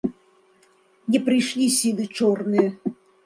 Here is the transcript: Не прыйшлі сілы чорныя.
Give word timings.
Не 1.15 1.19
прыйшлі 1.27 1.67
сілы 1.77 2.03
чорныя. 2.17 2.69